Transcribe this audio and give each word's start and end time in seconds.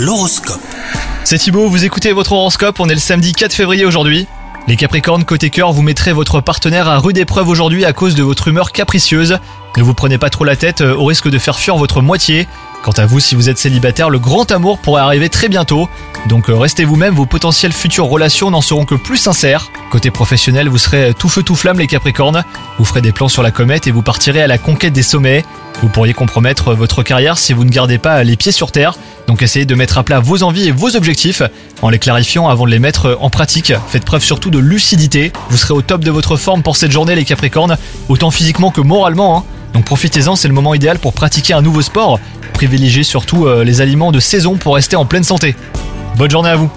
L'horoscope. 0.00 0.62
C'est 1.24 1.36
Thibaut, 1.36 1.68
vous 1.68 1.84
écoutez 1.84 2.12
votre 2.12 2.32
horoscope, 2.32 2.80
on 2.80 2.88
est 2.88 2.94
le 2.94 2.98
samedi 2.98 3.34
4 3.34 3.52
février 3.52 3.84
aujourd'hui. 3.84 4.26
Les 4.66 4.76
Capricornes, 4.76 5.26
côté 5.26 5.50
cœur, 5.50 5.72
vous 5.72 5.82
mettrez 5.82 6.14
votre 6.14 6.40
partenaire 6.40 6.88
à 6.88 6.98
rude 6.98 7.18
épreuve 7.18 7.48
aujourd'hui 7.48 7.84
à 7.84 7.92
cause 7.92 8.14
de 8.14 8.22
votre 8.22 8.48
humeur 8.48 8.72
capricieuse. 8.72 9.38
Ne 9.76 9.82
vous 9.82 9.92
prenez 9.92 10.16
pas 10.16 10.30
trop 10.30 10.44
la 10.44 10.56
tête 10.56 10.80
euh, 10.80 10.94
au 10.94 11.04
risque 11.04 11.28
de 11.28 11.38
faire 11.38 11.58
fuir 11.58 11.76
votre 11.76 12.00
moitié. 12.00 12.48
Quant 12.82 12.92
à 12.92 13.04
vous, 13.04 13.20
si 13.20 13.34
vous 13.34 13.50
êtes 13.50 13.58
célibataire, 13.58 14.08
le 14.08 14.18
grand 14.18 14.50
amour 14.52 14.78
pourrait 14.78 15.02
arriver 15.02 15.28
très 15.28 15.50
bientôt. 15.50 15.86
Donc 16.30 16.48
euh, 16.48 16.56
restez 16.56 16.86
vous-même, 16.86 17.14
vos 17.14 17.26
potentielles 17.26 17.74
futures 17.74 18.06
relations 18.06 18.50
n'en 18.50 18.62
seront 18.62 18.86
que 18.86 18.94
plus 18.94 19.18
sincères. 19.18 19.70
Côté 19.90 20.10
professionnel, 20.10 20.70
vous 20.70 20.78
serez 20.78 21.12
tout 21.12 21.28
feu 21.28 21.42
tout 21.42 21.56
flamme 21.56 21.78
les 21.78 21.86
Capricornes. 21.86 22.42
Vous 22.78 22.86
ferez 22.86 23.02
des 23.02 23.12
plans 23.12 23.28
sur 23.28 23.42
la 23.42 23.50
comète 23.50 23.86
et 23.86 23.90
vous 23.90 24.00
partirez 24.00 24.40
à 24.40 24.46
la 24.46 24.56
conquête 24.56 24.94
des 24.94 25.02
sommets. 25.02 25.44
Vous 25.82 25.88
pourriez 25.88 26.14
compromettre 26.14 26.74
votre 26.74 27.02
carrière 27.02 27.36
si 27.36 27.52
vous 27.52 27.64
ne 27.64 27.70
gardez 27.70 27.98
pas 27.98 28.24
les 28.24 28.36
pieds 28.36 28.52
sur 28.52 28.72
terre. 28.72 28.94
Donc 29.30 29.42
essayez 29.42 29.64
de 29.64 29.76
mettre 29.76 29.96
à 29.96 30.02
plat 30.02 30.18
vos 30.18 30.42
envies 30.42 30.66
et 30.66 30.72
vos 30.72 30.96
objectifs 30.96 31.40
en 31.82 31.88
les 31.88 32.00
clarifiant 32.00 32.48
avant 32.48 32.64
de 32.66 32.70
les 32.72 32.80
mettre 32.80 33.16
en 33.20 33.30
pratique. 33.30 33.72
Faites 33.86 34.04
preuve 34.04 34.24
surtout 34.24 34.50
de 34.50 34.58
lucidité. 34.58 35.32
Vous 35.50 35.56
serez 35.56 35.72
au 35.72 35.82
top 35.82 36.02
de 36.02 36.10
votre 36.10 36.36
forme 36.36 36.64
pour 36.64 36.76
cette 36.76 36.90
journée 36.90 37.14
les 37.14 37.24
Capricornes, 37.24 37.76
autant 38.08 38.32
physiquement 38.32 38.72
que 38.72 38.80
moralement. 38.80 39.38
hein. 39.38 39.44
Donc 39.72 39.84
profitez-en, 39.84 40.34
c'est 40.34 40.48
le 40.48 40.54
moment 40.54 40.74
idéal 40.74 40.98
pour 40.98 41.12
pratiquer 41.12 41.54
un 41.54 41.62
nouveau 41.62 41.80
sport. 41.80 42.18
Privilégiez 42.54 43.04
surtout 43.04 43.46
euh, 43.46 43.62
les 43.62 43.80
aliments 43.80 44.10
de 44.10 44.18
saison 44.18 44.56
pour 44.56 44.74
rester 44.74 44.96
en 44.96 45.04
pleine 45.04 45.22
santé. 45.22 45.54
Bonne 46.16 46.32
journée 46.32 46.50
à 46.50 46.56
vous 46.56 46.68